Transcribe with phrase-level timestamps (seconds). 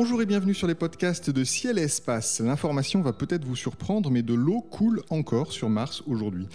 [0.00, 2.38] Bonjour et bienvenue sur les podcasts de Ciel et Espace.
[2.38, 6.46] L'information va peut-être vous surprendre, mais de l'eau coule encore sur Mars aujourd'hui.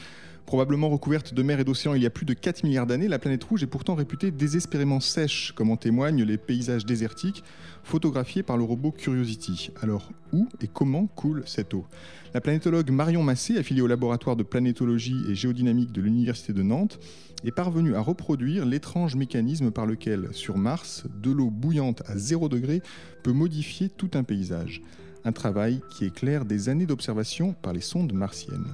[0.53, 3.17] Probablement recouverte de mer et d'océans il y a plus de 4 milliards d'années, la
[3.17, 7.43] planète rouge est pourtant réputée désespérément sèche, comme en témoignent les paysages désertiques
[7.83, 9.71] photographiés par le robot Curiosity.
[9.81, 11.87] Alors, où et comment coule cette eau?
[12.35, 16.99] La planétologue Marion Massé, affiliée au laboratoire de planétologie et géodynamique de l'Université de Nantes,
[17.43, 22.47] est parvenue à reproduire l'étrange mécanisme par lequel, sur Mars, de l'eau bouillante à 0
[22.47, 22.83] degré
[23.23, 24.83] peut modifier tout un paysage.
[25.25, 28.67] Un travail qui éclaire des années d'observation par les sondes martiennes.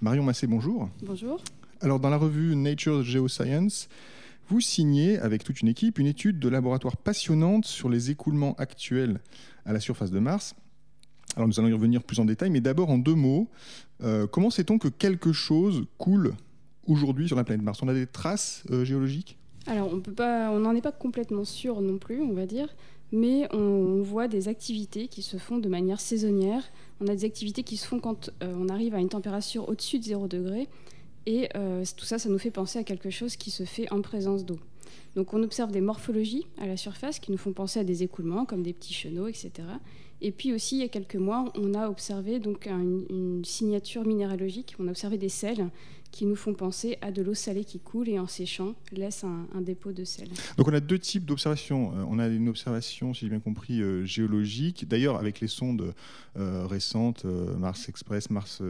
[0.00, 0.88] Marion Massé, bonjour.
[1.02, 1.40] Bonjour.
[1.80, 3.88] Alors, dans la revue Nature Geoscience,
[4.48, 9.20] vous signez avec toute une équipe une étude de laboratoire passionnante sur les écoulements actuels
[9.64, 10.54] à la surface de Mars.
[11.34, 13.48] Alors, nous allons y revenir plus en détail, mais d'abord en deux mots.
[14.04, 16.34] Euh, comment sait-on que quelque chose coule
[16.86, 17.82] aujourd'hui sur la planète Mars?
[17.82, 19.36] On a des traces euh, géologiques?
[19.66, 22.68] Alors, on peut pas, on n'en est pas complètement sûr non plus, on va dire,
[23.12, 26.70] mais on voit des activités qui se font de manière saisonnière
[27.00, 29.98] on a des activités qui se font quand euh, on arrive à une température au-dessus
[29.98, 30.68] de 0 degré.
[31.26, 34.00] Et euh, tout ça, ça nous fait penser à quelque chose qui se fait en
[34.00, 34.58] présence d'eau.
[35.14, 38.44] Donc on observe des morphologies à la surface qui nous font penser à des écoulements
[38.44, 39.50] comme des petits chenaux, etc.
[40.20, 44.74] Et puis aussi, il y a quelques mois, on a observé donc une signature minéralogique.
[44.80, 45.68] On a observé des sels
[46.10, 49.60] qui nous font penser à de l'eau salée qui coule et en séchant laisse un,
[49.60, 50.28] dépôt de sel.
[50.56, 51.92] Donc on a deux types d'observations.
[51.92, 54.88] Euh, on a une observation, si j'ai bien compris, euh, géologique.
[54.88, 55.94] D'ailleurs, avec les sondes
[56.38, 58.62] euh, récentes, Mars Express, Mars,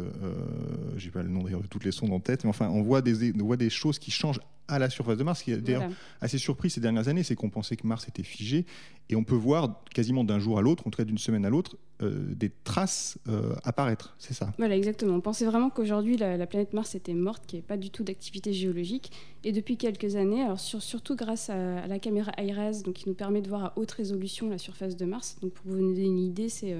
[0.96, 3.02] je n'ai pas le nom de toutes les sondes en tête, mais enfin, on voit
[3.02, 5.40] des, on voit des choses qui changent à la surface de Mars.
[5.40, 8.22] Ce qui est d'ailleurs assez surpris ces dernières années, c'est qu'on pensait que Mars était
[8.22, 8.66] figé.
[9.08, 11.50] Et on peut voir quasiment d'un jour à l'autre, en tout cas d'une semaine à
[11.50, 14.14] l'autre, euh, des traces euh, apparaître.
[14.18, 14.52] C'est ça?
[14.56, 15.16] Voilà, exactement.
[15.16, 18.04] On pensait vraiment qu'aujourd'hui, la, planète Mars était morte, qu'il n'y avait pas du tout
[18.04, 19.10] d'activité géologique.
[19.42, 23.42] Et depuis quelques années, alors surtout grâce à, la caméra IRAS, donc, qui nous permet
[23.42, 25.38] de voir à haute résolution la surface de Mars.
[25.42, 26.76] Donc pour vous donner une idée, c'est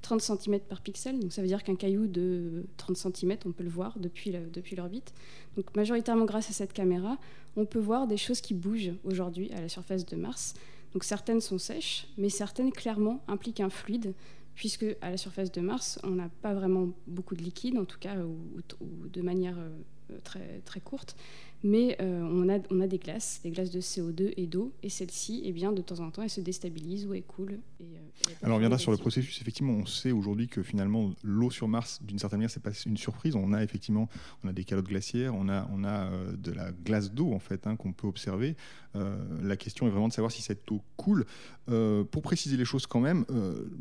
[0.00, 1.20] 30 euh, cm par pixel.
[1.20, 4.32] Donc ça veut dire qu'un caillou de 30 cm, on peut le voir depuis
[4.74, 5.12] l'orbite.
[5.54, 7.18] Donc majoritairement grâce à cette caméra,
[7.56, 10.54] on peut voir des choses qui bougent aujourd'hui à la surface de Mars.
[10.92, 14.14] Donc certaines sont sèches, mais certaines clairement impliquent un fluide,
[14.54, 17.98] puisque à la surface de Mars, on n'a pas vraiment beaucoup de liquide, en tout
[17.98, 21.16] cas, ou, de manière euh, très, très courte
[21.64, 24.88] mais euh, on, a, on a des glaces, des glaces de CO2 et d'eau, et
[24.88, 27.60] celles-ci, eh bien, de temps en temps, elles se déstabilisent ou elles coulent.
[27.78, 29.40] Et, euh, Alors on reviendra sur le processus.
[29.40, 32.96] Effectivement, on sait aujourd'hui que finalement, l'eau sur Mars, d'une certaine manière, c'est pas une
[32.96, 33.36] surprise.
[33.36, 34.08] On a effectivement,
[34.42, 37.38] on a des calottes glaciaires, on a, on a euh, de la glace d'eau en
[37.38, 38.56] fait hein, qu'on peut observer.
[38.94, 41.24] la question est vraiment de savoir si cette eau coule.
[41.66, 43.24] pour préciser les choses quand même,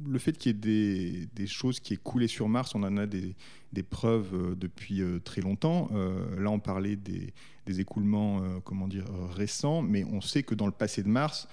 [0.07, 2.95] le fait qu'il y ait des, des, choses qui aient coulé sur Mars, on en
[2.95, 3.35] a des,
[3.73, 5.89] des preuves depuis très longtemps.
[6.37, 7.33] là, on parlait des
[7.65, 9.05] des écoulements euh, comment dire,
[9.35, 11.47] récents, mais on sait que dans le passé de Mars,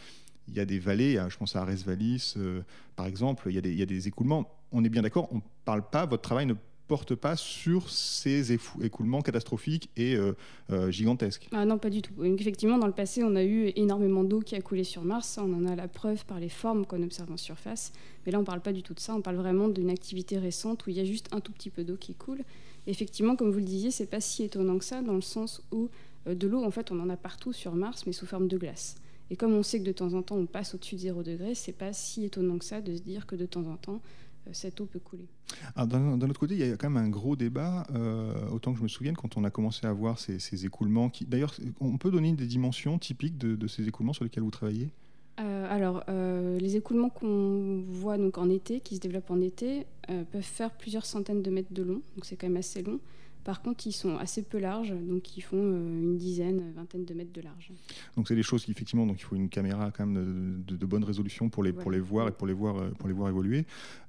[0.48, 2.62] il y a des vallées, je pense à Ares Vallis euh,
[2.96, 4.50] par exemple, il y, a des, il y, a des, écoulements.
[4.72, 6.54] On est bien d'accord, on ne parle pas, votre travail ne
[6.88, 11.48] porte pas sur ces écoulements catastrophiques et euh, gigantesques.
[11.52, 12.12] Ah non, pas du tout.
[12.24, 15.38] effectivement, dans le passé, on a eu énormément d'eau qui a coulé sur Mars.
[15.40, 17.92] On en a la preuve par les formes qu'on observe en surface.
[18.24, 19.14] Mais là, on ne parle pas du tout de ça.
[19.14, 21.84] On parle vraiment d'une activité récente où il y a juste un tout petit peu
[21.84, 22.42] d'eau qui coule.
[22.86, 25.90] effectivement, comme vous le disiez, c'est pas si étonnant que ça, dans le sens où
[26.26, 28.56] euh, de l'eau, en fait, on en a partout sur Mars, mais sous forme de
[28.56, 28.96] glace.
[29.30, 31.54] Et comme on sait que de temps en temps, on passe au-dessus de 0 degré,
[31.54, 34.27] c'est pas si étonnant que ça de se dire que de temps en temps, euh,
[34.52, 35.26] cette eau peut couler.
[35.76, 38.78] Ah, d'un autre côté, il y a quand même un gros débat, euh, autant que
[38.78, 41.10] je me souvienne, quand on a commencé à voir ces, écoulements.
[41.10, 44.90] Qui, D'ailleurs, on peut donner des dimensions typiques de, ces écoulements sur lesquels vous travaillez?
[45.36, 49.86] Alors, les écoulements qu'on voit donc en été, qui se développent en été,
[50.32, 52.98] peuvent faire plusieurs centaines de mètres de long, donc c'est quand même assez long.
[53.48, 57.14] Par contre, ils sont assez peu larges, donc ils font euh, une dizaine, vingtaine de
[57.14, 57.72] mètres de large.
[58.14, 61.02] Donc c'est des choses qui effectivement, donc il faut une caméra quand même de, bonne
[61.02, 63.64] résolution pour les pour les voir et pour les voir euh, pour les voir évoluer.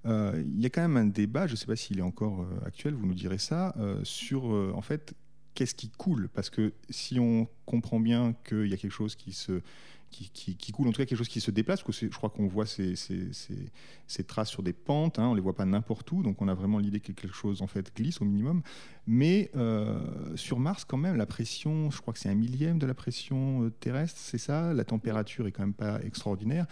[0.06, 2.46] Euh, il y a quand même un débat, je ne sais pas s'il est encore
[2.66, 4.44] actuel, vous nous direz ça, sur
[4.76, 5.16] en fait
[5.54, 9.34] qu'est-ce qui coule, parce que si on comprend bien qu'il y a quelque chose qui
[9.34, 9.62] se
[10.10, 12.48] qui, coule, en tout cas quelque chose qui se déplace, parce que je crois qu'on
[12.48, 16.24] voit ces, ces, traces sur des pentes, hein, on ne les voit pas n'importe où,
[16.24, 18.62] donc on a vraiment l'idée que quelque chose en fait glisse au minimum.
[19.08, 20.00] Mais euh,
[20.36, 23.64] sur Mars, quand même, la pression, je crois que c'est un millième de la pression
[23.64, 24.74] euh, terrestre, c'est ça?
[24.74, 26.66] La température est quand même pas extraordinaire.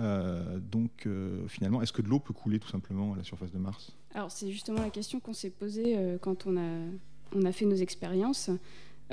[0.00, 1.08] Euh, donc
[1.48, 3.96] finalement, est-ce que de l'eau peut couler tout simplement à la surface de Mars?
[4.14, 6.86] Alors c'est justement la question qu'on s'est posée quand on a,
[7.34, 8.50] on a fait nos expériences.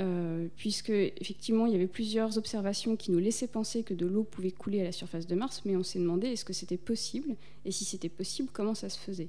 [0.00, 4.24] Euh, puisque effectivement il y avait plusieurs observations qui nous laissaient penser que de l'eau
[4.24, 7.36] pouvait couler à la surface de Mars, mais on s'est demandé est-ce que c'était possible,
[7.66, 9.28] et si c'était possible, comment ça se faisait?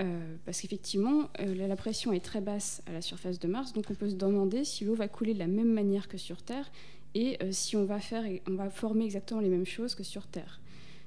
[0.00, 3.84] Euh, parce qu'effectivement, euh, la pression est très basse à la surface de Mars, donc
[3.90, 6.72] on peut se demander si l'eau va couler de la même manière que sur Terre,
[7.14, 10.60] et si on va, faire, on va former exactement les mêmes choses que sur Terre.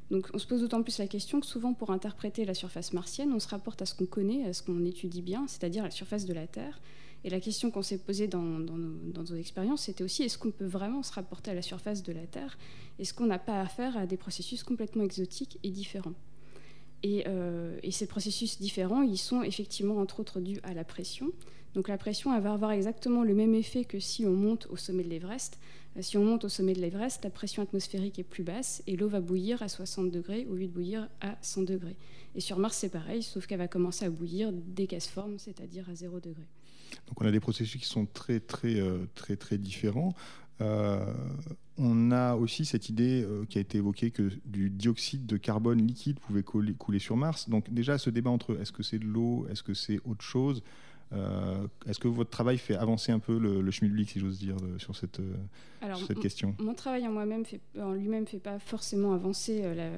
[0.10, 3.34] Donc on se pose d'autant plus la question que souvent pour interpréter la surface martienne,
[3.34, 6.26] on se rapporte à ce qu'on connaît, à ce qu'on étudie bien, c'est-à-dire la surface
[6.26, 6.80] de la Terre.
[7.24, 11.04] Et la question qu'on s'est posée dans, nos, expériences, c'était aussi est-ce qu'on peut vraiment
[11.04, 12.58] se rapporter à la surface de la Terre?
[13.00, 16.14] Est-ce qu'on n'a pas affaire à des processus complètement exotiques et différents?
[17.06, 21.32] Euh, et, ces processus différents, ils sont effectivement entre autres dus à la pression.
[21.74, 24.78] Donc la pression, elle va avoir exactement le même effet que si on monte au
[24.78, 25.60] sommet de l'Everest.
[26.02, 29.10] Si on monte au sommet de l'Everest, la pression atmosphérique est plus basse et l'eau
[29.10, 31.96] va bouillir à 60 degrés au lieu de bouillir à 100 degrés.
[32.36, 35.40] Et sur Mars, c'est pareil, sauf qu'elle va commencer à bouillir dès qu'elle se forme,
[35.40, 36.44] c'est-à-dire à 0 degré.
[37.08, 40.14] Donc on a des processus qui sont très très euh, très très différents.
[40.62, 41.14] Euh,
[41.78, 45.86] on a aussi cette idée euh, qui a été évoquée que du dioxyde de carbone
[45.86, 47.50] liquide pouvait couler, sur Mars.
[47.50, 50.64] Donc déjà ce débat entre est-ce que c'est de l'eau, est-ce que c'est autre chose
[51.86, 54.96] Est-ce que votre travail fait avancer un peu le, le schmilblick, si j'ose dire, sur
[54.96, 55.22] cette,
[56.08, 56.56] cette question?
[56.60, 59.90] Mon travail en lui-même, ne fait pas forcément avancer la,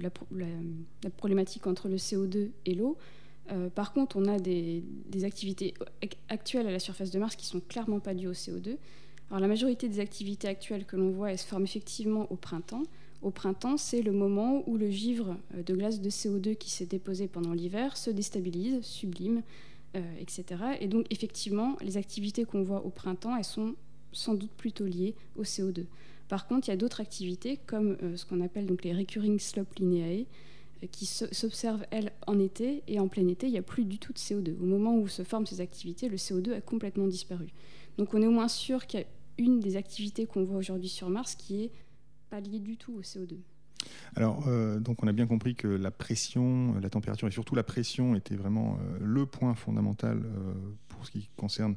[0.00, 2.96] la, problématique entre le CO2 et l'eau.
[3.52, 4.82] Euh, par contre, on a des,
[5.22, 5.74] activités
[6.28, 8.76] actuelles à la surface de Mars qui sont clairement pas dues au CO2.
[9.30, 12.82] Alors, la majorité des activités actuelles que l'on voit, elles se forment effectivement au printemps.
[13.22, 16.86] Au printemps, c'est le moment où le givre euh, de glace de CO2 qui s'est
[16.86, 19.40] déposé pendant l'hiver se déstabilise, sublime, euh,
[20.18, 20.44] etc.
[20.80, 23.74] Et donc, effectivement, les activités qu'on voit au printemps, elles sont
[24.12, 25.86] sans doute plutôt liées au CO2.
[26.28, 29.74] Par contre, il y a d'autres activités, comme ce qu'on appelle donc les recurring slope
[29.78, 30.26] lineae,
[30.90, 32.82] qui s'observe, elle, en été.
[32.88, 34.54] Et en plein été, il n'y a plus du tout de CO2.
[34.60, 37.48] Au moment où se forment ces activités, le CO2 a complètement disparu.
[37.98, 39.06] Donc on est au moins sûr qu'il y a
[39.38, 41.70] une des activités qu'on voit aujourd'hui sur Mars qui est
[42.30, 43.36] pas liée du tout au CO2.
[44.16, 47.62] Alors, euh, donc on a bien compris que la pression, la température et surtout la
[47.62, 50.54] pression était vraiment euh, le point fondamental euh,
[50.88, 51.76] pour ce qui concerne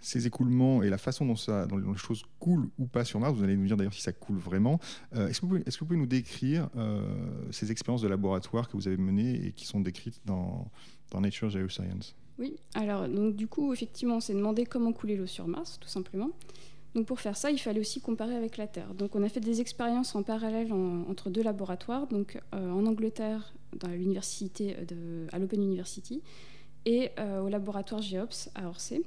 [0.00, 3.34] ces écoulements et la façon dont, ça, dont les choses coulent ou pas sur Mars,
[3.34, 4.78] vous allez nous dire d'ailleurs si ça coule vraiment.
[5.14, 7.02] Euh, est-ce, que vous pouvez, nous décrire euh,
[7.50, 10.70] ces expériences de laboratoire que vous avez menées et qui sont décrites dans,
[11.10, 12.14] dans Nature Geoscience?
[12.38, 15.88] Oui, alors donc, du coup, effectivement, on s'est demandé comment couler l'eau sur Mars, tout
[15.88, 16.30] simplement.
[16.94, 18.94] Donc pour faire ça, il fallait aussi comparer avec la Terre.
[18.94, 23.52] Donc on a fait des expériences en parallèle entre deux laboratoires, donc euh, en Angleterre,
[23.76, 24.76] dans l'université
[25.30, 26.22] à l'Open University,
[26.86, 27.10] et
[27.42, 29.02] au laboratoire GEOPS à Orsay.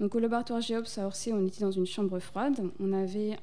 [0.00, 2.58] Donc au laboratoire Géops à Orsay, on était dans une chambre froide.
[2.80, 3.36] On avait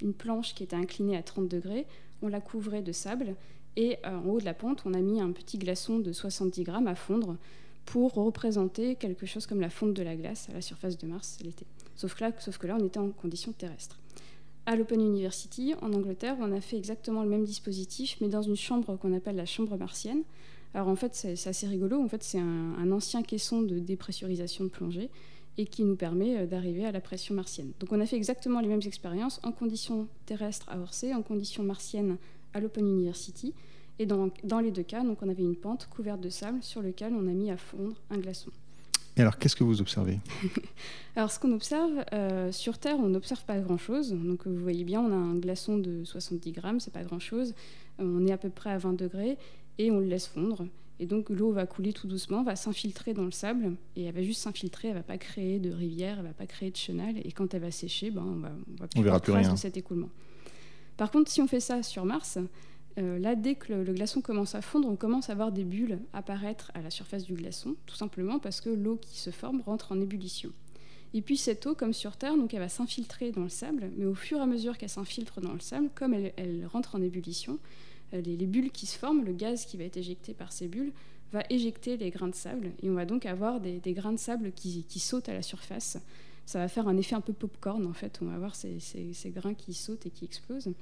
[0.00, 1.86] une planche qui était inclinée à 30 degrés.
[2.22, 3.34] On la couvrait de sable.
[3.76, 6.62] Et euh, en haut de la pente, on a mis un petit glaçon de 70
[6.62, 7.36] grammes à fondre
[7.84, 11.38] pour représenter quelque chose comme la fonte de la glace à la surface de Mars
[11.42, 11.66] l'été.
[11.96, 13.98] Sauf que là, sauf que là on était en conditions terrestres.
[14.66, 18.56] À l'Open University, en Angleterre, on a fait exactement le même dispositif, mais dans une
[18.56, 20.22] chambre qu'on appelle la chambre martienne.
[20.72, 22.02] Alors en fait, c'est assez rigolo.
[22.02, 25.10] En fait, c'est un, ancien caisson de dépressurisation de plongée
[25.58, 27.72] et qui nous permet euh, d'arriver à la pression martienne.
[27.78, 31.62] Donc on a fait exactement les mêmes expériences en conditions terrestres à Orsay, en conditions
[31.62, 32.16] martiennes
[32.54, 33.54] à l'Open University.
[34.00, 36.82] Et dans, dans, les deux cas, donc on avait une pente couverte de sable sur
[36.82, 38.50] lequel on a mis à fondre un glaçon.
[39.16, 40.18] Et alors, qu'est-ce que vous observez
[41.16, 44.12] Alors, ce qu'on observe, euh, sur Terre, on n'observe pas grand-chose.
[44.12, 47.54] Donc, vous voyez bien, on a un glaçon de 70 grammes, c'est pas grand-chose.
[47.98, 49.38] On est à peu près à 20 degrés
[49.78, 50.66] et on le laisse fondre.
[51.00, 54.22] Et donc l'eau va couler tout doucement, va s'infiltrer dans le sable, et elle va
[54.22, 57.32] juste s'infiltrer, elle va pas créer de rivière, elle va pas créer de chenal, et
[57.32, 59.76] quand elle va sécher, ben, on va, on va plus verra plus rien de cet
[59.76, 60.10] écoulement.
[60.96, 62.38] Par contre, si on fait ça sur Mars,
[62.98, 65.98] euh, là, dès que le, glaçon commence à fondre, on commence à voir des bulles
[66.12, 69.92] apparaître à la surface du glaçon, tout simplement parce que l'eau qui se forme rentre
[69.92, 70.50] en ébullition.
[71.12, 74.04] Et puis cette eau, comme sur Terre, donc elle va s'infiltrer dans le sable, mais
[74.04, 77.58] au fur et à mesure qu'elle s'infiltre dans le sable, comme elle rentre en ébullition,
[78.14, 80.92] euh, les, bulles qui se forment, le gaz qui va être éjecté par ces bulles,
[81.32, 82.72] va éjecter les grains de sable.
[82.82, 85.98] Et on va donc avoir des, grains de sable qui, sautent à la surface.
[86.46, 88.18] Ça va faire un effet un peu pop-corn, en fait.
[88.22, 88.78] On va avoir ces,
[89.26, 90.72] grains qui sautent et qui explosent.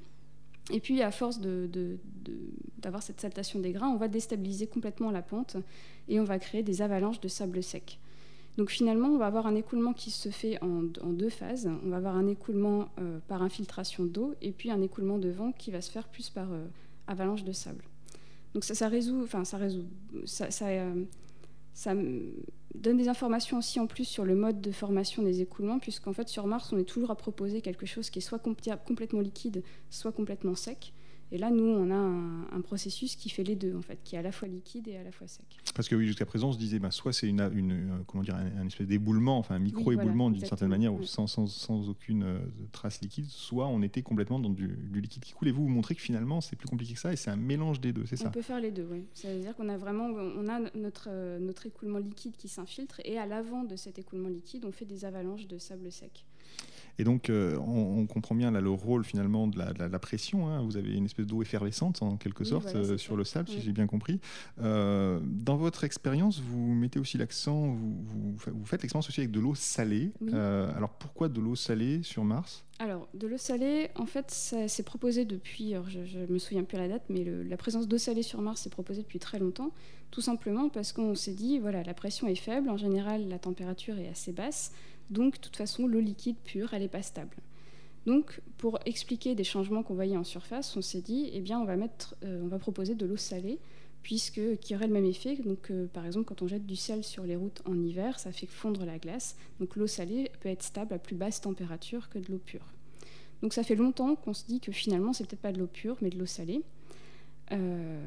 [0.71, 5.57] Et puis, à force d'avoir cette saltation des grains, on va déstabiliser complètement la pente
[6.07, 7.99] et on va créer des avalanches de sable sec.
[8.57, 11.69] Donc finalement, on va avoir un écoulement qui se fait en, deux phases.
[11.83, 15.51] On va avoir un écoulement euh, par infiltration d'eau et puis un écoulement de vent
[15.51, 16.65] qui va se faire plus par, euh,
[17.07, 17.83] avalanche de sable.
[18.53, 19.85] Donc ça, résout, enfin ça résout,
[20.25, 21.05] ça, ça, euh,
[21.73, 21.95] ça,
[22.75, 26.27] donne des informations aussi en plus sur le mode de formation des écoulements, puisqu'en fait
[26.27, 30.11] sur Mars on est toujours à proposer quelque chose qui est soit complètement liquide, soit
[30.11, 30.93] complètement sec.
[31.33, 34.19] Et là, nous, on a un, processus qui fait les deux, en fait, qui est
[34.19, 35.45] à la fois liquide et à la fois sec.
[35.73, 38.23] Parce que oui, jusqu'à présent, on se disait, bah, soit c'est une, une, euh, comment
[38.23, 42.37] dire, un, espèce d'éboulement, enfin un micro-éboulement d'une certaine manière, sans, sans, sans, aucune euh,
[42.71, 45.47] trace liquide, soit on était complètement dans du, liquide qui coule.
[45.47, 47.81] Et vous, vous montrez que finalement, c'est plus compliqué que ça, et c'est un mélange
[47.81, 48.27] des deux, c'est ça?
[48.27, 49.03] On peut faire les deux, oui.
[49.15, 53.25] C'est-à-dire qu'on a vraiment, on a notre, euh, notre écoulement liquide qui s'infiltre, et à
[53.25, 56.25] l'avant de cet écoulement liquide, on fait des avalanches de sable sec.
[56.99, 60.47] Et donc, euh, on, comprend bien là le rôle finalement de la, pression.
[60.47, 60.61] Hein.
[60.61, 63.71] Vous avez une espèce d'eau effervescente en quelque sorte euh, sur le sable, si j'ai
[63.71, 64.19] bien compris.
[64.61, 69.39] Euh, dans votre expérience, vous mettez aussi l'accent, vous, vous, faites l'expérience aussi avec de
[69.39, 70.11] l'eau salée.
[70.31, 72.65] alors, pourquoi de l'eau salée sur Mars?
[72.79, 76.87] Alors, de l'eau salée, en fait, c'est proposé depuis, je ne me souviens plus la
[76.87, 79.71] date, mais la présence d'eau salée sur Mars est proposée depuis très longtemps,
[80.11, 83.97] tout simplement parce qu'on s'est dit, voilà, la pression est faible, en général, la température
[83.97, 84.71] est assez basse,
[85.09, 87.35] donc, de toute façon, l'eau liquide pure, elle n'est pas stable.
[88.05, 91.65] Donc, pour expliquer des changements qu'on voyait en surface, on s'est dit, eh bien, on
[91.65, 93.59] va, mettre, euh, on va proposer de l'eau salée,
[94.01, 95.37] puisque qui aurait le même effet.
[95.37, 98.33] Donc, euh, par exemple, quand on jette du sel sur les routes en hiver, ça
[98.33, 99.37] fait fondre la glace.
[99.59, 102.73] Donc, l'eau salée peut être stable à plus basse température que de l'eau pure.
[103.41, 105.97] Donc, ça fait longtemps qu'on se dit que finalement, c'est peut-être pas de l'eau pure,
[106.01, 106.61] mais de l'eau salée.
[107.51, 108.05] Euh,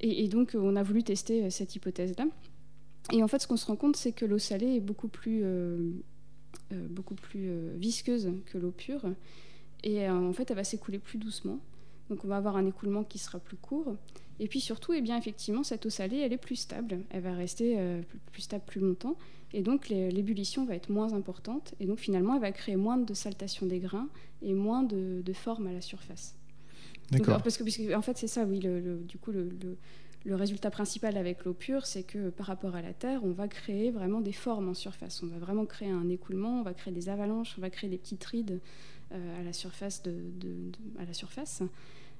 [0.00, 2.26] et, donc, on a voulu tester cette hypothèse-là.
[3.12, 5.40] Et en fait, ce qu'on se rend compte, c'est que l'eau salée est beaucoup plus,
[5.42, 5.90] euh,
[6.72, 9.02] euh, beaucoup plus euh, visqueuse que l'eau pure.
[9.84, 11.60] Et en fait, elle va s'écouler plus doucement.
[12.10, 13.94] Donc on va avoir un écoulement qui sera plus court.
[14.40, 17.00] Et puis surtout, eh bien, effectivement, cette eau salée, elle est plus stable.
[17.10, 17.78] Elle va rester
[18.32, 19.16] plus stable plus longtemps.
[19.52, 21.74] Et donc l'ébullition va être moins importante.
[21.78, 24.08] Et donc finalement, elle va créer moins de saltation des grains
[24.42, 26.34] et moins de, de forme à la surface.
[27.10, 27.42] D'accord.
[27.42, 28.60] Parce que, en fait, c'est ça, oui.
[28.60, 29.48] Le, du coup, le,
[30.24, 33.48] le résultat principal avec l'eau pure, c'est que par rapport à la Terre, on va
[33.48, 35.22] créer vraiment des formes en surface.
[35.22, 37.98] On va vraiment créer un écoulement, on va créer des avalanches, on va créer des
[37.98, 38.60] petites rides
[39.12, 40.02] euh, à la surface,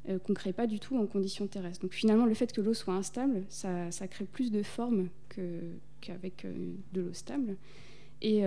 [0.09, 1.81] euh, qu'on ne crée pas du tout en conditions terrestres.
[1.83, 5.09] Donc finalement, le fait que l'eau soit instable, ça, crée plus de formes
[6.01, 7.57] qu'avec euh, de l'eau stable.
[8.23, 8.43] Et,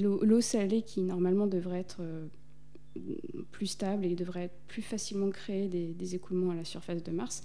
[0.00, 2.02] l'eau salée, qui normalement devrait être
[3.52, 7.44] plus stable et devrait plus facilement créer des écoulements à la surface de Mars,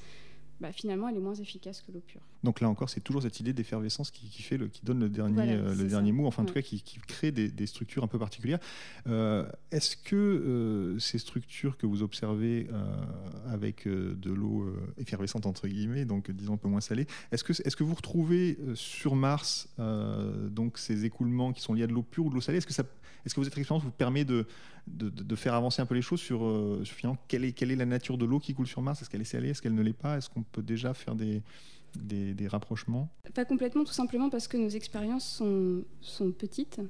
[0.59, 2.21] bah, finalement, elle est moins efficace que l'eau pure.
[2.43, 5.53] Donc là encore, c'est toujours cette idée d'effervescence qui, fait le, qui donne le dernier,
[5.53, 8.59] euh, le dernier mot, enfin en tout cas qui, crée des, structures un peu particulières.
[9.07, 12.67] Euh, est-ce que euh, ces structures que vous observez
[13.47, 17.75] avec de l'eau effervescente entre guillemets, donc disons un peu moins salée, est-ce que, est-ce
[17.75, 22.25] que vous retrouvez sur Mars donc ces écoulements qui sont liés à de l'eau pure
[22.25, 22.57] ou de l'eau salée?
[22.57, 22.83] Est-ce que ça
[23.25, 24.47] est-ce que votre expérience vous permet de,
[24.87, 26.39] de, faire avancer un peu les choses sur,
[26.85, 29.01] finalement, quelle est, quelle est la nature de l'eau qui coule sur Mars?
[29.01, 29.49] Est-ce qu'elle est salée?
[29.49, 30.17] Est-ce qu'elle ne l'est pas?
[30.17, 31.41] Est-ce qu'on peut déjà faire des,
[31.95, 36.81] des, rapprochements Pas complètement, tout simplement parce que nos expériences sont, sont petites.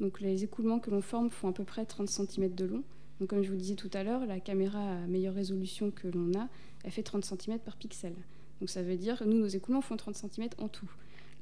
[0.00, 2.84] Donc les écoulements que l'on forme font à peu près 30 cm de long.
[3.20, 6.38] Donc comme je vous disais tout à l'heure, la caméra à meilleure résolution que l'on
[6.38, 6.48] a,
[6.84, 8.14] elle fait 30 cm par pixel.
[8.60, 10.90] Donc ça veut dire, nous, nos écoulements font 30 cm en tout.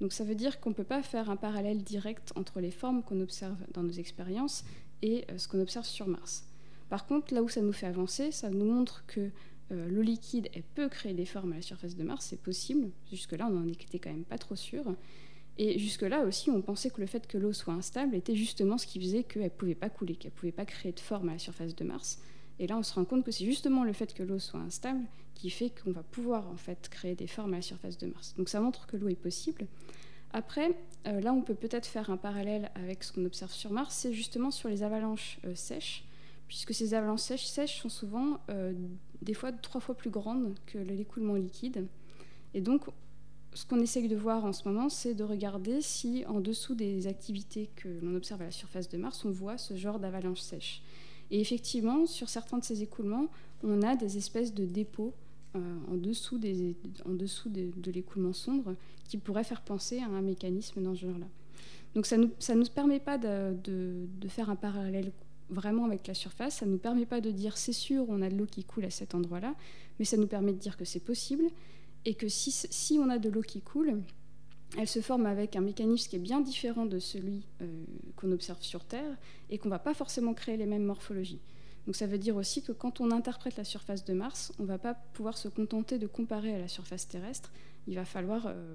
[0.01, 3.03] Donc ça veut dire qu'on ne peut pas faire un parallèle direct entre les formes
[3.03, 4.65] qu'on observe dans nos expériences
[5.03, 6.47] et euh, ce qu'on observe sur Mars.
[6.89, 9.31] Par contre, là où ça nous fait avancer, ça nous montre que
[9.73, 12.91] euh, l'eau liquide elle peut créer des formes à la surface de Mars, c'est possible.
[13.11, 14.85] Jusque-là, on n'en était quand même pas trop sûr.
[15.59, 18.87] Et jusque-là aussi, on pensait que le fait que l'eau soit instable était justement ce
[18.87, 21.33] qui faisait qu'elle ne pouvait pas couler, qu'elle ne pouvait pas créer de forme à
[21.33, 22.21] la surface de Mars.
[22.59, 25.01] Et là, on se rend compte que c'est justement le fait que l'eau soit instable
[25.35, 28.35] qui fait qu'on va pouvoir en fait créer des formes à la surface de Mars.
[28.37, 29.67] Donc ça montre que l'eau est possible.
[30.33, 33.95] Après, euh, là, on peut peut-être faire un parallèle avec ce qu'on observe sur Mars,
[33.95, 36.05] c'est justement sur les avalanches euh, sèches,
[36.49, 38.73] puisque ces avalanches sèches, sèches sont souvent euh,
[39.23, 41.87] des fois trois fois plus grandes que l'écoulement liquide.
[42.55, 42.85] Et donc,
[43.55, 47.07] ce qu'on essaye de voir en ce moment, c'est de regarder si, en dessous des
[47.07, 50.83] activités que l'on observe à la surface de Mars, on voit ce genre d'avalanche sèche.
[51.31, 53.29] Et effectivement, sur certains de ces écoulements,
[53.63, 55.15] on a des espèces de dépôts
[55.57, 55.59] euh,
[55.91, 58.75] en dessous, de, l'écoulement sombre
[59.09, 61.27] qui pourraient faire penser à un mécanisme dans ce genre-là.
[61.95, 65.13] Donc ça ne nous permet pas de, de, faire un parallèle
[65.51, 68.29] vraiment avec la surface, ça ne nous permet pas de dire c'est sûr on a
[68.29, 69.55] de l'eau qui coule à cet endroit-là,
[69.99, 71.45] mais ça nous permet de dire que c'est possible
[72.05, 74.03] et que si, si on a de l'eau qui coule,
[74.77, 77.85] elle se forme avec un mécanisme qui est bien différent de celui euh,
[78.17, 79.17] qu'on observe sur Terre
[79.51, 81.41] et qu'on ne va pas forcément créer les mêmes morphologies.
[81.87, 84.69] Donc ça veut dire aussi que quand on interprète la surface de Mars, on ne
[84.69, 87.53] va pas pouvoir se contenter de comparer à la surface terrestre.
[87.87, 88.75] Il va falloir euh,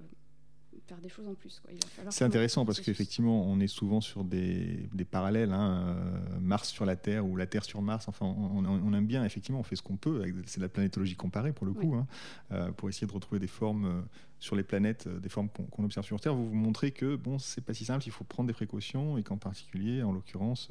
[0.91, 1.62] faire des choses en plus.
[2.10, 6.95] C'est intéressant parce qu'effectivement, on est souvent sur des, parallèles, hein, euh, Mars sur la
[6.95, 8.07] Terre ou la Terre sur Mars.
[8.07, 10.24] Enfin, on, aime bien, effectivement, on fait ce qu'on peut.
[10.45, 12.07] C'est la planétologie comparée pour le coup, hein,
[12.51, 14.01] euh, pour essayer de retrouver des formes euh,
[14.41, 16.36] sur les planètes, des formes qu'on observe sur Terre.
[16.36, 19.24] Vous vous montrez que bon, c'est pas si simple, il faut prendre des précautions et
[19.24, 20.67] qu'en particulier, en l'occurrence,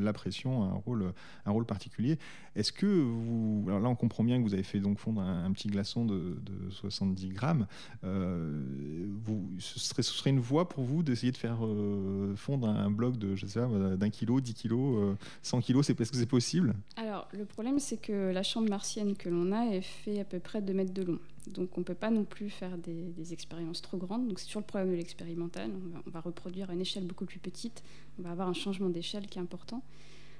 [0.00, 1.12] la pression a un rôle,
[1.44, 2.18] un rôle particulier.
[2.56, 5.68] Est-ce que vous, là, on comprend bien que vous avez fait donc fondre un, petit
[5.68, 7.66] glaçon de, de 70 grammes.
[8.02, 13.34] vous ce, serait, une voie pour vous d'essayer de faire euh, fondre un bloc de,
[13.34, 16.74] je sais pas, d'un kilo, 10 kilos, 100 euh, kilos, c'est, est-ce que c'est possible?
[16.96, 20.40] Alors, le problème, c'est que la chambre martienne que l'on a est fait à peu
[20.40, 21.18] près 2 mètres de long.
[21.48, 24.28] Donc on ne peut pas non plus faire des, expériences trop grandes.
[24.28, 25.70] Donc c'est toujours le problème de l'expérimental.
[26.06, 27.82] On, va, reproduire à une échelle beaucoup plus petite.
[28.18, 29.82] On va avoir un changement d'échelle qui est important.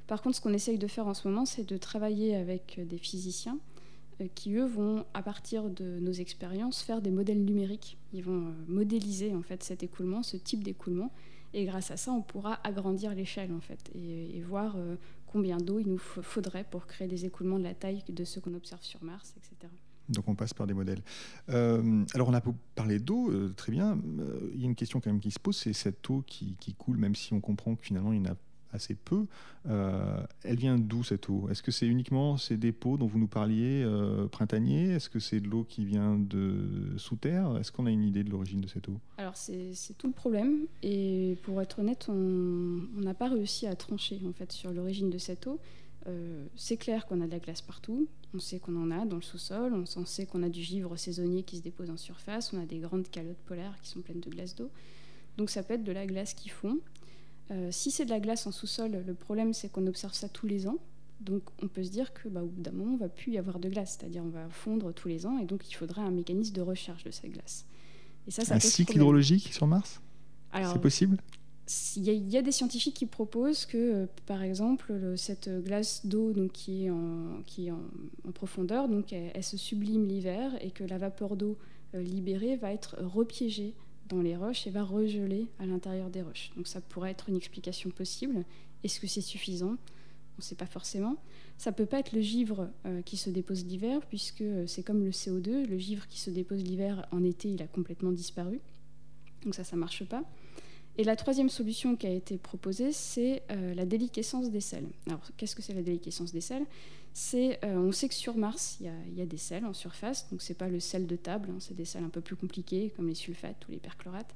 [0.07, 2.99] Par contre, ce qu'on essaye de faire en ce moment, c'est de travailler avec des
[2.99, 3.59] physiciens
[4.21, 7.99] euh, qui, eux, vont, à partir de nos expériences, faire des modèles numériques.
[8.13, 11.11] Ils vont euh, modéliser en fait cet écoulement, ce type d'écoulement.
[11.55, 14.97] Et grâce à ça, on pourra agrandir l'échelle en fait et, voir euh,
[15.27, 18.55] combien d'eau il nous faudrait pour créer des écoulements de la taille de ceux qu'on
[18.55, 19.73] observe sur Mars, etc.
[20.09, 21.03] Donc on passe par des modèles.
[21.49, 22.43] alors on a
[22.75, 23.99] parlé d'eau, très bien.
[24.55, 26.97] il y a une question quand même qui se pose, c'est cette eau qui, coule,
[26.97, 28.37] même si on comprend que finalement il n'y a
[28.75, 29.27] assez peu.
[29.67, 31.49] Euh, elle vient d'où cette eau?
[31.49, 34.91] Est-ce que c'est uniquement ces dépôts dont vous nous parliez euh, printaniers?
[34.91, 37.57] Est-ce que c'est de l'eau qui vient de sous terre?
[37.57, 39.01] Est-ce qu'on a une idée de l'origine de cette eau?
[39.17, 44.21] Alors c'est tout le problème et pour être honnête, on n'a pas réussi à trancher
[44.27, 45.59] en fait sur l'origine de cette eau.
[46.07, 49.17] Euh, c'est clair qu'on a de la glace partout, on sait qu'on en a dans
[49.17, 52.61] le sous-sol, on sait qu'on a du givre saisonnier qui se dépose en surface, on
[52.61, 54.71] a des grandes calottes polaires qui sont pleines de glace d'eau.
[55.37, 56.79] Donc ça peut être de la glace qui fond.
[57.51, 60.47] Euh, si c'est de la glace en sous-sol, le problème c'est qu'on observe ça tous
[60.47, 60.79] les ans.
[61.21, 63.39] Donc on peut se dire que bah, au bout d'un moment, on va plus y
[63.39, 66.11] avoir de glace, c'est-à-dire on va fondre tous les ans, et donc il faudrait un
[66.11, 67.67] mécanisme de recherche de cette glace.
[68.27, 70.01] Et ça, ça un cycle hydrologique sur Mars?
[70.53, 71.19] C'est possible?
[71.97, 76.85] Il y, a des scientifiques qui proposent que, euh, par exemple, cette glace d'eau qui
[76.85, 77.43] est, en,
[78.27, 81.57] en, profondeur, donc elle, se sublime l'hiver et que la vapeur d'eau
[81.95, 83.75] euh, libérée va être repiégée
[84.09, 86.53] dans les roches et va regeler à l'intérieur des roches.
[86.57, 88.45] Donc ça pourrait être une explication possible.
[88.83, 89.77] Est-ce que c'est suffisant?
[90.37, 91.17] On ne sait pas forcément.
[91.57, 95.13] Ça peut pas être le givre euh, qui se dépose l'hiver, puisque c'est comme le
[95.13, 95.67] CO2.
[95.67, 98.61] Le givre qui se dépose l'hiver, en été, il a complètement disparu.
[99.45, 100.25] Donc ça, ça marche pas.
[100.97, 104.87] Et la troisième solution qui a été proposée, c'est euh, la déliquescence des sels.
[105.09, 106.67] Alors, qu'est-ce que c'est la déliquescence des sels
[107.33, 110.59] euh, on sait que sur Mars, il y, a des sels en surface, donc c'est
[110.59, 113.15] pas le sel de table, hein, c'est des sels un peu plus compliqués comme les
[113.15, 114.35] sulfates ou les perchlorates,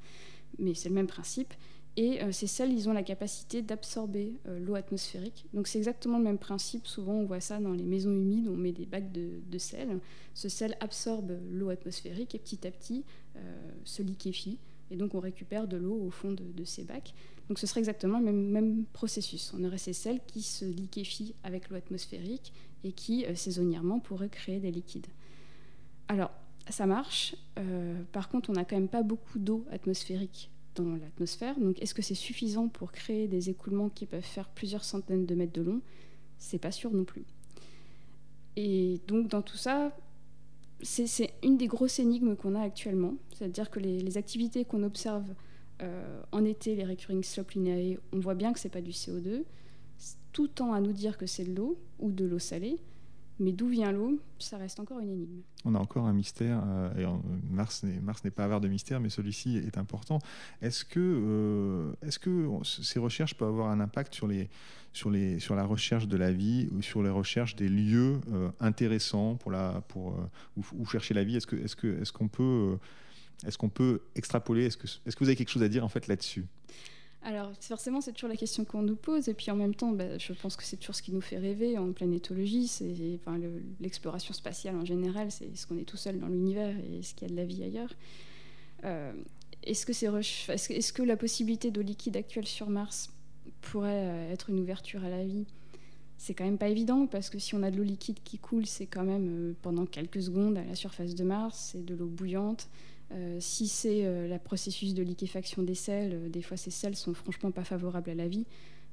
[0.60, 1.54] mais c'est le même principe.
[1.96, 5.46] Et euh, ces sels, ils ont la capacité d'absorber l'eau atmosphérique.
[5.54, 6.86] Donc c'est exactement le même principe.
[6.86, 9.98] Souvent, on voit ça dans les maisons humides, on met des bacs de, sel.
[10.34, 13.04] Ce sel absorbe l'eau atmosphérique et petit à petit
[13.84, 14.58] se liquéfie.
[14.90, 17.14] Et donc on récupère de l'eau au fond de, ces bacs.
[17.48, 19.52] Donc ce serait exactement le même, processus.
[19.58, 22.52] On aurait ces sels qui se liquéfient avec l'eau atmosphérique
[22.84, 25.08] et qui, euh, saisonnièrement, pourraient créer des liquides.
[26.08, 26.30] Alors,
[26.68, 27.34] ça marche.
[27.58, 31.58] Euh, par contre, on n'a quand même pas beaucoup d'eau atmosphérique dans l'atmosphère.
[31.58, 35.34] Donc, est-ce que c'est suffisant pour créer des écoulements qui peuvent faire plusieurs centaines de
[35.34, 35.80] mètres de long?
[36.38, 37.24] C'est pas sûr non plus.
[38.56, 39.96] Et donc, dans tout ça,
[40.82, 43.14] c'est une des grosses énigmes qu'on a actuellement.
[43.34, 45.34] C'est-à-dire que les, activités qu'on observe
[45.82, 49.44] euh, en été, les recurring slope lineae, on voit bien que c'est pas du CO2.
[50.32, 52.78] Tout tend à nous dire que c'est de l'eau ou de l'eau salée.
[53.40, 55.42] Mais d'où vient l'eau Ça reste encore une énigme.
[55.64, 56.60] On a encore un mystère.
[56.66, 57.16] Euh,
[57.50, 60.18] Mars n'est pas avare de mystère, mais celui-ci est important.
[60.60, 66.68] Est-ce que, euh, ces recherches peuvent avoir un impact sur, la recherche de la vie
[66.72, 70.14] ou sur les recherches des lieux euh, intéressants pour
[70.56, 71.36] où, chercher la vie?
[71.36, 72.28] Est-ce qu'on
[73.68, 74.66] peut, extrapoler?
[74.66, 76.44] Est-ce que, est que vous avez quelque chose à dire en fait là-dessus?
[77.22, 80.18] Alors forcément, c'est toujours la question qu'on nous pose, et puis en même temps, bah,
[80.18, 82.94] je pense que c'est toujours ce qui nous fait rêver en planétologie, c'est
[83.80, 87.28] l'exploration spatiale en général, c'est ce qu'on est tout seul dans l'univers et est-ce qu'il
[87.28, 87.92] y a de la vie ailleurs.
[88.84, 89.12] Euh,
[89.64, 93.10] est-ce que, que, la possibilité d'eau liquide actuelle sur Mars
[93.60, 95.46] pourrait euh, être une ouverture à la vie?
[96.16, 98.66] C'est quand même pas évident parce que si on a de l'eau liquide qui coule,
[98.66, 102.06] c'est quand même euh, pendant quelques secondes à la surface de Mars, c'est de l'eau
[102.06, 102.68] bouillante.
[103.10, 106.94] Euh, si c'est euh, le processus de liquéfaction des sels, euh, des fois ces sels
[106.94, 108.44] sont franchement pas favorables à la vie.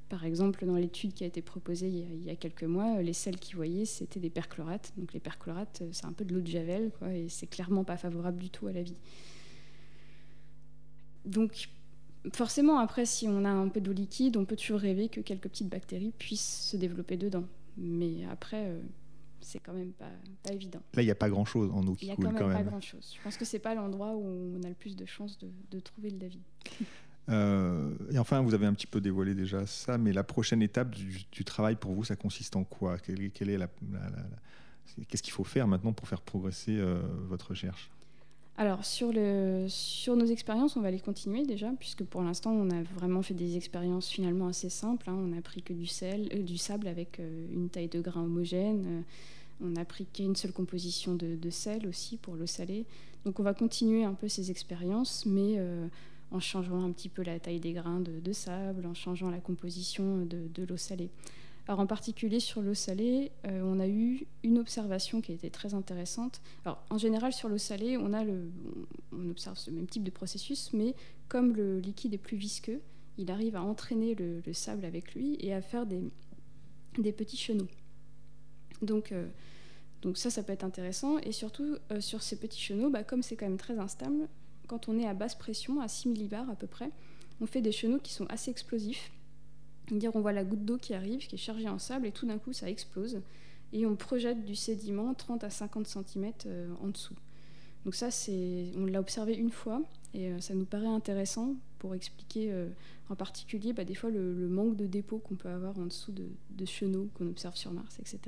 [0.08, 3.38] Par exemple, dans l'étude qui a été proposée il y a, quelques mois, les sels
[3.38, 4.92] qu'ils voyaient, c'était des perchlorates.
[4.96, 8.38] Donc les perchlorates, c'est un peu de l'eau de javel, et c'est clairement pas favorable
[8.38, 8.94] du tout à la vie.
[11.24, 11.68] Donc
[12.32, 15.48] forcément, après, si on a un peu d'eau liquide, on peut toujours rêver que quelques
[15.48, 17.44] petites bactéries puissent se développer dedans.
[17.76, 18.76] Mais après,
[19.40, 20.10] c'est quand même pas,
[20.42, 20.80] pas évident.
[20.94, 22.42] Là, il n'y a pas grand-chose en eau qui coule quand même.
[22.42, 23.14] Il n'y a pas grand-chose.
[23.16, 25.80] Je pense que c'est pas l'endroit où on a le plus de chances de, de
[25.80, 26.42] trouver le David.
[27.28, 30.94] Euh, et enfin, vous avez un petit peu dévoilé déjà ça, mais la prochaine étape
[30.94, 32.98] du, travail pour vous, ça consiste en quoi?
[32.98, 33.68] Quelle, est la,
[35.08, 37.90] Qu'est-ce qu'il faut faire maintenant pour faire progresser euh, votre recherche?
[38.58, 43.20] Alors sur, nos expériences, on va les continuer déjà, puisque pour l'instant, on a vraiment
[43.20, 45.10] fait des expériences finalement assez simples.
[45.10, 45.16] Hein.
[45.18, 48.22] On a pris que du, sel, euh, du sable avec euh, une taille de grain
[48.22, 48.84] homogène.
[48.86, 49.00] Euh,
[49.62, 52.86] on a pris qu'une seule composition de, sel aussi pour l'eau salée.
[53.26, 55.58] Donc on va continuer un peu ces expériences, mais
[56.30, 60.26] en changeant un petit peu la taille des grains de, sable, en changeant la composition
[60.26, 61.08] de, l'eau salée.
[61.68, 65.50] Alors en particulier sur l'eau salée, euh, on a eu une observation qui a été
[65.50, 66.40] très intéressante.
[66.64, 68.50] Alors en général sur l'eau salée, on, a le,
[69.12, 70.94] on observe ce même type de processus, mais
[71.28, 72.80] comme le liquide est plus visqueux,
[73.18, 76.02] il arrive à entraîner le, sable avec lui et à faire des,
[76.98, 77.68] des petits chenaux.
[78.82, 79.26] Donc, euh,
[80.02, 81.18] donc ça, ça peut être intéressant.
[81.18, 84.28] Et surtout, euh, sur ces petits chenaux, bah, comme c'est quand même très instable,
[84.66, 86.90] quand on est à basse pression, à 6 millibars à peu près,
[87.40, 89.10] on fait des chenaux qui sont assez explosifs
[89.92, 92.26] dire on voit la goutte d'eau qui arrive, qui est chargée en sable, et tout
[92.26, 93.20] d'un coup ça explose,
[93.72, 97.14] et on projette du sédiment 30 à 50 cm euh, en dessous.
[97.84, 98.08] Donc ça,
[98.76, 102.68] on l'a observé une fois, et euh, ça nous paraît intéressant pour expliquer euh,
[103.10, 106.64] en particulier bah, des fois le, manque de dépôt qu'on peut avoir en dessous de,
[106.64, 108.18] chenaux qu'on observe sur Mars, etc.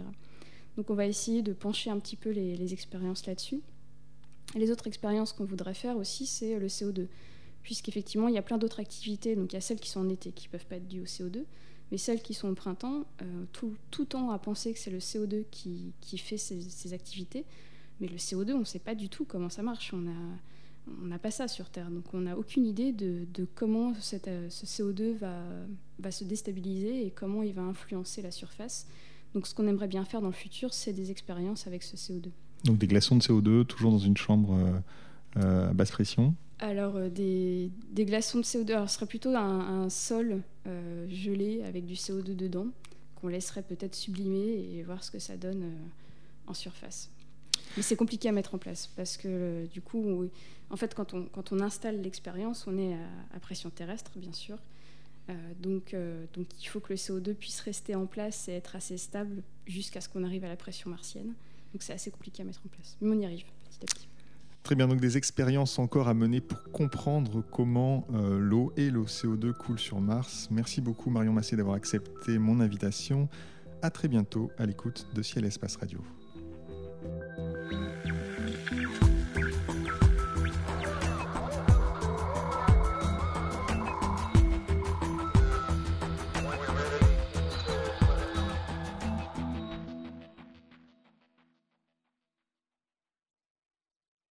[0.76, 3.60] Donc on va essayer de pencher un petit peu les expériences là-dessus.
[4.54, 7.08] Les autres expériences qu'on voudrait faire aussi, c'est le CO2
[7.68, 9.36] puisqu'effectivement, il y a plein d'autres activités.
[9.36, 11.02] Donc, il y a celles qui sont en été qui ne peuvent pas être dues
[11.02, 11.44] au CO2,
[11.92, 15.00] mais celles qui sont au printemps, euh, tout, tout temps à penser que c'est le
[15.00, 17.44] CO2 qui, qui fait ces, activités.
[18.00, 19.92] Mais le CO2, on ne sait pas du tout comment ça marche.
[19.92, 20.02] On
[21.02, 21.90] on n'a pas ça sur Terre.
[21.90, 25.42] Donc, on n'a aucune idée de, de comment euh, ce CO2 va,
[25.98, 28.86] va se déstabiliser et comment il va influencer la surface.
[29.34, 32.30] Donc, ce qu'on aimerait bien faire dans le futur, c'est des expériences avec ce CO2.
[32.64, 34.80] Donc, des glaçons de CO2, toujours dans une chambre
[35.36, 37.70] euh, à basse pression alors, euh, des,
[38.04, 42.66] glaçons de CO2, alors ce serait plutôt un, sol euh, gelé avec du CO2 dedans,
[43.16, 47.10] qu'on laisserait peut-être sublimer et voir ce que ça donne euh, en surface.
[47.76, 50.28] Mais c'est compliqué à mettre en place parce que du coup,
[50.70, 52.96] en fait, quand on, installe l'expérience, on est
[53.34, 54.58] à, pression terrestre, bien sûr.
[55.60, 55.94] donc,
[56.32, 60.00] donc, il faut que le CO2 puisse rester en place et être assez stable jusqu'à
[60.00, 61.34] ce qu'on arrive à la pression martienne.
[61.72, 62.96] Donc, c'est assez compliqué à mettre en place.
[63.00, 64.08] Mais on y arrive petit à petit.
[64.68, 69.04] Très bien, donc des expériences encore à mener pour comprendre comment euh, l'eau et le
[69.04, 70.48] CO2 coulent sur Mars.
[70.50, 73.30] Merci beaucoup Marion Massé d'avoir accepté mon invitation.
[73.80, 76.00] À très bientôt à l'écoute de Ciel Espace Radio.